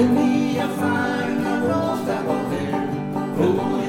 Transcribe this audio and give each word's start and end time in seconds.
We'll 0.00 0.14
be 0.14 0.56
a 0.56 0.66
fine, 0.66 1.44
a 1.44 1.60
roast 1.60 2.04
above 2.04 2.50
there. 2.50 3.79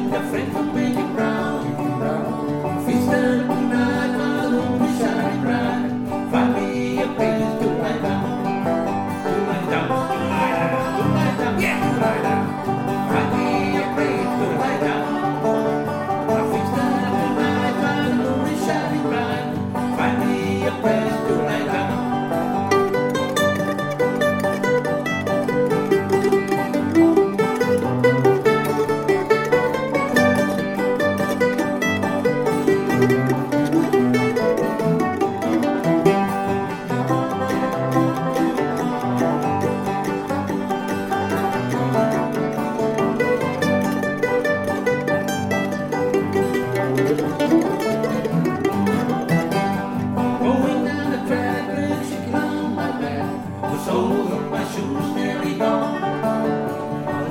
soles 53.86 54.32
of 54.32 54.52
my 54.52 54.64
shoes 54.72 55.08
nearly 55.16 55.54
gone. 55.58 56.02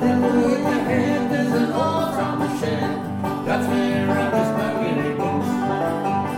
Hallelujah, 0.01 0.63
the 0.69 0.77
head, 0.89 1.31
there's 1.31 1.53
an 1.61 1.71
old 1.71 2.09
from 2.15 2.41
a 2.41 2.49
shed. 2.59 2.91
That's 3.45 3.67
where 3.67 4.09
I 4.09 4.23
miss 4.35 4.49
my 4.59 4.69
weary 4.79 5.13
bones. 5.19 5.49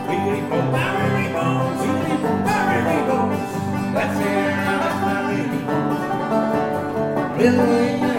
Weary 0.07 0.41
bones, 0.49 0.71
my 0.75 0.87
weary 0.97 1.27
bones, 1.33 1.81
weary 1.87 2.15
bones, 2.23 2.45
my 2.45 2.59
weary 2.69 3.01
bones. 3.09 3.51
That's 3.95 4.15
where 4.21 4.53
I 4.69 4.75
miss 4.83 4.97
my 5.07 5.17
weary 5.29 5.61
bones. 5.67 6.01
Really, 7.39 8.12